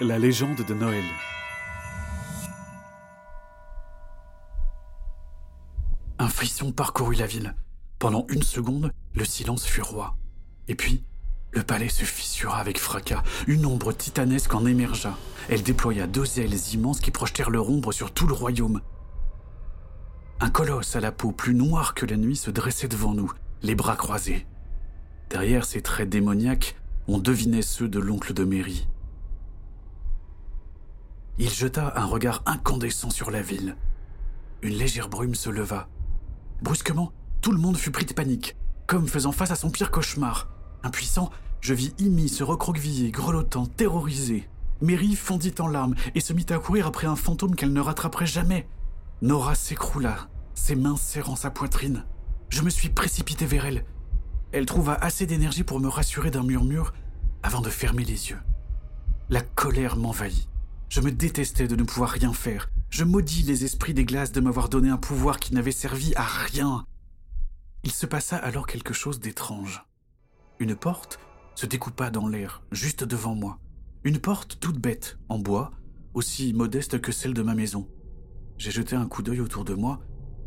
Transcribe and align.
La 0.00 0.18
légende 0.18 0.64
de 0.66 0.74
Noël. 0.74 1.04
Un 6.18 6.26
frisson 6.26 6.72
parcourut 6.72 7.14
la 7.14 7.26
ville. 7.26 7.54
Pendant 8.00 8.26
une 8.28 8.42
seconde, 8.42 8.90
le 9.14 9.24
silence 9.24 9.64
fut 9.64 9.82
roi. 9.82 10.16
Et 10.66 10.74
puis, 10.74 11.04
le 11.52 11.62
palais 11.62 11.88
se 11.88 12.04
fissura 12.04 12.58
avec 12.58 12.80
fracas. 12.80 13.22
Une 13.46 13.66
ombre 13.66 13.92
titanesque 13.92 14.52
en 14.52 14.66
émergea. 14.66 15.16
Elle 15.48 15.62
déploya 15.62 16.08
deux 16.08 16.40
ailes 16.40 16.58
immenses 16.72 16.98
qui 16.98 17.12
projetèrent 17.12 17.50
leur 17.50 17.70
ombre 17.70 17.92
sur 17.92 18.12
tout 18.12 18.26
le 18.26 18.34
royaume. 18.34 18.80
Un 20.40 20.50
colosse 20.50 20.96
à 20.96 21.00
la 21.00 21.12
peau 21.12 21.30
plus 21.30 21.54
noire 21.54 21.94
que 21.94 22.04
la 22.04 22.16
nuit 22.16 22.34
se 22.34 22.50
dressait 22.50 22.88
devant 22.88 23.14
nous, 23.14 23.32
les 23.62 23.76
bras 23.76 23.94
croisés. 23.94 24.44
Derrière 25.30 25.64
ses 25.64 25.82
traits 25.82 26.08
démoniaques, 26.08 26.74
on 27.06 27.18
devinait 27.18 27.62
ceux 27.62 27.88
de 27.88 28.00
l'oncle 28.00 28.34
de 28.34 28.42
Mary. 28.42 28.88
Il 31.36 31.50
jeta 31.50 31.92
un 31.96 32.04
regard 32.04 32.42
incandescent 32.46 33.10
sur 33.10 33.32
la 33.32 33.42
ville. 33.42 33.76
Une 34.62 34.74
légère 34.74 35.08
brume 35.08 35.34
se 35.34 35.50
leva. 35.50 35.88
Brusquement, 36.62 37.12
tout 37.40 37.50
le 37.50 37.58
monde 37.58 37.76
fut 37.76 37.90
pris 37.90 38.04
de 38.04 38.12
panique, 38.12 38.56
comme 38.86 39.08
faisant 39.08 39.32
face 39.32 39.50
à 39.50 39.56
son 39.56 39.70
pire 39.70 39.90
cauchemar. 39.90 40.48
Impuissant, 40.84 41.30
je 41.60 41.74
vis 41.74 41.92
Imi 41.98 42.28
se 42.28 42.44
recroqueviller, 42.44 43.10
grelottant, 43.10 43.66
terrorisé. 43.66 44.48
Mary 44.80 45.16
fondit 45.16 45.54
en 45.58 45.66
larmes 45.66 45.96
et 46.14 46.20
se 46.20 46.32
mit 46.32 46.46
à 46.50 46.58
courir 46.58 46.86
après 46.86 47.08
un 47.08 47.16
fantôme 47.16 47.56
qu'elle 47.56 47.72
ne 47.72 47.80
rattraperait 47.80 48.26
jamais. 48.26 48.68
Nora 49.20 49.56
s'écroula, 49.56 50.28
ses 50.54 50.76
mains 50.76 50.96
serrant 50.96 51.36
sa 51.36 51.50
poitrine. 51.50 52.04
Je 52.48 52.62
me 52.62 52.70
suis 52.70 52.90
précipité 52.90 53.44
vers 53.44 53.66
elle. 53.66 53.84
Elle 54.52 54.66
trouva 54.66 54.94
assez 54.94 55.26
d'énergie 55.26 55.64
pour 55.64 55.80
me 55.80 55.88
rassurer 55.88 56.30
d'un 56.30 56.44
murmure 56.44 56.94
avant 57.42 57.60
de 57.60 57.70
fermer 57.70 58.04
les 58.04 58.30
yeux. 58.30 58.38
La 59.30 59.40
colère 59.40 59.96
m'envahit. 59.96 60.48
Je 60.94 61.00
me 61.00 61.10
détestais 61.10 61.66
de 61.66 61.74
ne 61.74 61.82
pouvoir 61.82 62.10
rien 62.10 62.32
faire. 62.32 62.70
Je 62.88 63.02
maudis 63.02 63.42
les 63.42 63.64
esprits 63.64 63.94
des 63.94 64.04
glaces 64.04 64.30
de 64.30 64.40
m'avoir 64.40 64.68
donné 64.68 64.90
un 64.90 64.96
pouvoir 64.96 65.40
qui 65.40 65.52
n'avait 65.52 65.72
servi 65.72 66.14
à 66.14 66.22
rien. 66.22 66.86
Il 67.82 67.90
se 67.90 68.06
passa 68.06 68.36
alors 68.36 68.68
quelque 68.68 68.94
chose 68.94 69.18
d'étrange. 69.18 69.84
Une 70.60 70.76
porte 70.76 71.18
se 71.56 71.66
découpa 71.66 72.10
dans 72.10 72.28
l'air, 72.28 72.62
juste 72.70 73.02
devant 73.02 73.34
moi. 73.34 73.58
Une 74.04 74.20
porte 74.20 74.60
toute 74.60 74.78
bête, 74.78 75.18
en 75.28 75.40
bois, 75.40 75.72
aussi 76.14 76.52
modeste 76.52 77.00
que 77.00 77.10
celle 77.10 77.34
de 77.34 77.42
ma 77.42 77.56
maison. 77.56 77.88
J'ai 78.56 78.70
jeté 78.70 78.94
un 78.94 79.08
coup 79.08 79.24
d'œil 79.24 79.40
autour 79.40 79.64
de 79.64 79.74
moi. 79.74 80.00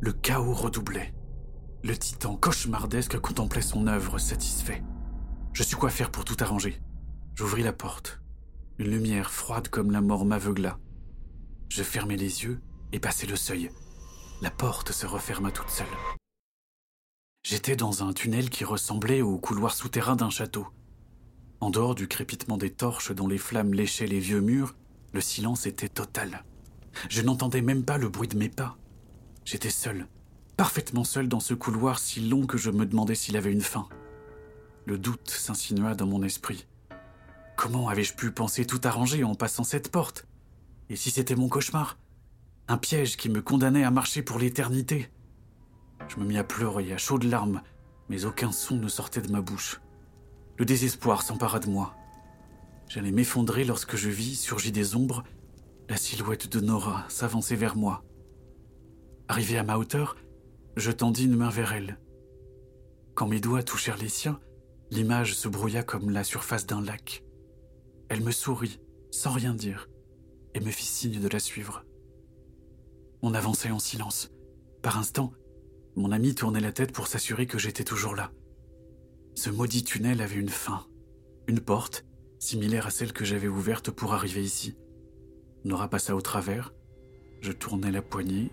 Le 0.00 0.14
chaos 0.14 0.54
redoublait. 0.54 1.12
Le 1.84 1.94
titan 1.98 2.34
cauchemardesque 2.36 3.18
contemplait 3.18 3.60
son 3.60 3.86
œuvre 3.86 4.16
satisfait. 4.16 4.82
Je 5.52 5.64
sus 5.64 5.76
quoi 5.76 5.90
faire 5.90 6.10
pour 6.10 6.24
tout 6.24 6.36
arranger? 6.40 6.80
J'ouvris 7.34 7.62
la 7.62 7.74
porte. 7.74 8.22
Une 8.80 8.92
lumière 8.92 9.30
froide 9.30 9.68
comme 9.68 9.90
la 9.90 10.00
mort 10.00 10.24
m'aveugla. 10.24 10.78
Je 11.68 11.82
fermai 11.82 12.16
les 12.16 12.44
yeux 12.44 12.62
et 12.92 12.98
passai 12.98 13.26
le 13.26 13.36
seuil. 13.36 13.70
La 14.40 14.50
porte 14.50 14.90
se 14.90 15.04
referma 15.04 15.50
toute 15.50 15.68
seule. 15.68 15.86
J'étais 17.42 17.76
dans 17.76 18.02
un 18.02 18.14
tunnel 18.14 18.48
qui 18.48 18.64
ressemblait 18.64 19.20
au 19.20 19.36
couloir 19.36 19.74
souterrain 19.74 20.16
d'un 20.16 20.30
château. 20.30 20.66
En 21.60 21.68
dehors 21.68 21.94
du 21.94 22.08
crépitement 22.08 22.56
des 22.56 22.70
torches 22.70 23.12
dont 23.12 23.28
les 23.28 23.36
flammes 23.36 23.74
léchaient 23.74 24.06
les 24.06 24.18
vieux 24.18 24.40
murs, 24.40 24.74
le 25.12 25.20
silence 25.20 25.66
était 25.66 25.90
total. 25.90 26.42
Je 27.10 27.20
n'entendais 27.20 27.60
même 27.60 27.84
pas 27.84 27.98
le 27.98 28.08
bruit 28.08 28.28
de 28.28 28.38
mes 28.38 28.48
pas. 28.48 28.78
J'étais 29.44 29.68
seul, 29.68 30.08
parfaitement 30.56 31.04
seul 31.04 31.28
dans 31.28 31.40
ce 31.40 31.52
couloir 31.52 31.98
si 31.98 32.22
long 32.22 32.46
que 32.46 32.56
je 32.56 32.70
me 32.70 32.86
demandais 32.86 33.14
s'il 33.14 33.36
avait 33.36 33.52
une 33.52 33.60
fin. 33.60 33.90
Le 34.86 34.96
doute 34.96 35.28
s'insinua 35.28 35.94
dans 35.94 36.06
mon 36.06 36.22
esprit. 36.22 36.66
Comment 37.60 37.88
avais-je 37.88 38.14
pu 38.14 38.30
penser 38.30 38.64
tout 38.64 38.80
arranger 38.84 39.22
en 39.22 39.34
passant 39.34 39.64
cette 39.64 39.92
porte? 39.92 40.26
Et 40.88 40.96
si 40.96 41.10
c'était 41.10 41.36
mon 41.36 41.50
cauchemar? 41.50 41.98
Un 42.68 42.78
piège 42.78 43.18
qui 43.18 43.28
me 43.28 43.42
condamnait 43.42 43.84
à 43.84 43.90
marcher 43.90 44.22
pour 44.22 44.38
l'éternité? 44.38 45.10
Je 46.08 46.16
me 46.16 46.24
mis 46.24 46.38
à 46.38 46.42
pleurer 46.42 46.90
à 46.90 46.96
chaudes 46.96 47.24
larmes, 47.24 47.60
mais 48.08 48.24
aucun 48.24 48.50
son 48.50 48.76
ne 48.76 48.88
sortait 48.88 49.20
de 49.20 49.30
ma 49.30 49.42
bouche. 49.42 49.82
Le 50.56 50.64
désespoir 50.64 51.20
s'empara 51.20 51.60
de 51.60 51.68
moi. 51.68 51.94
J'allais 52.88 53.12
m'effondrer 53.12 53.66
lorsque 53.66 53.94
je 53.94 54.08
vis, 54.08 54.36
surgir 54.36 54.72
des 54.72 54.96
ombres, 54.96 55.22
la 55.90 55.98
silhouette 55.98 56.50
de 56.50 56.60
Nora 56.60 57.04
s'avancer 57.10 57.56
vers 57.56 57.76
moi. 57.76 58.02
Arrivé 59.28 59.58
à 59.58 59.64
ma 59.64 59.76
hauteur, 59.76 60.16
je 60.78 60.90
tendis 60.90 61.26
une 61.26 61.36
main 61.36 61.50
vers 61.50 61.74
elle. 61.74 61.98
Quand 63.14 63.26
mes 63.26 63.38
doigts 63.40 63.62
touchèrent 63.62 63.98
les 63.98 64.08
siens, 64.08 64.40
l'image 64.90 65.34
se 65.34 65.46
brouilla 65.46 65.82
comme 65.82 66.08
la 66.08 66.24
surface 66.24 66.64
d'un 66.64 66.80
lac. 66.80 67.22
Elle 68.10 68.24
me 68.24 68.32
sourit, 68.32 68.80
sans 69.12 69.30
rien 69.30 69.54
dire, 69.54 69.88
et 70.54 70.60
me 70.60 70.72
fit 70.72 70.84
signe 70.84 71.20
de 71.20 71.28
la 71.28 71.38
suivre. 71.38 71.84
On 73.22 73.34
avançait 73.34 73.70
en 73.70 73.78
silence. 73.78 74.32
Par 74.82 74.98
instant, 74.98 75.32
mon 75.94 76.10
ami 76.10 76.34
tournait 76.34 76.60
la 76.60 76.72
tête 76.72 76.92
pour 76.92 77.06
s'assurer 77.06 77.46
que 77.46 77.56
j'étais 77.56 77.84
toujours 77.84 78.16
là. 78.16 78.32
Ce 79.36 79.48
maudit 79.48 79.84
tunnel 79.84 80.20
avait 80.22 80.40
une 80.40 80.48
fin, 80.48 80.88
une 81.46 81.60
porte, 81.60 82.04
similaire 82.40 82.88
à 82.88 82.90
celle 82.90 83.12
que 83.12 83.24
j'avais 83.24 83.46
ouverte 83.46 83.92
pour 83.92 84.12
arriver 84.12 84.42
ici. 84.42 84.76
Nora 85.64 85.88
passa 85.88 86.16
au 86.16 86.20
travers, 86.20 86.74
je 87.42 87.52
tournai 87.52 87.92
la 87.92 88.02
poignée 88.02 88.50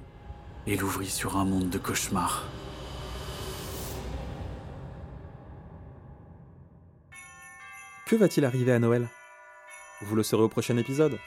et 0.67 0.77
l'ouvris 0.77 1.09
sur 1.09 1.35
un 1.35 1.45
monde 1.45 1.71
de 1.71 1.79
cauchemars. 1.79 2.47
Que 8.05 8.15
va-t-il 8.15 8.45
arriver 8.45 8.73
à 8.73 8.79
Noël? 8.79 9.07
Vous 10.01 10.15
le 10.15 10.23
saurez 10.23 10.43
au 10.43 10.49
prochain 10.49 10.77
épisode. 10.77 11.17